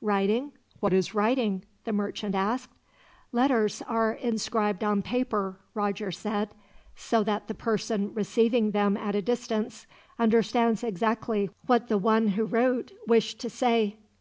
"Writing, 0.00 0.52
what 0.78 0.92
is 0.92 1.16
writing?" 1.16 1.64
the 1.82 1.92
merchant 1.92 2.32
asked. 2.36 2.70
"Letters 3.32 3.82
are 3.88 4.12
inscribed 4.12 4.84
on 4.84 5.02
paper," 5.02 5.58
Roger 5.74 6.12
said, 6.12 6.50
"so 6.94 7.24
that 7.24 7.48
the 7.48 7.54
person 7.54 8.14
receiving 8.14 8.70
them 8.70 8.96
at 8.96 9.16
a 9.16 9.22
distance 9.22 9.88
understands 10.16 10.84
exactly 10.84 11.50
what 11.66 11.88
the 11.88 11.98
one 11.98 12.28
who 12.28 12.44
wrote 12.44 12.92
wished 13.08 13.40
to 13.40 13.50
say." 13.50 13.96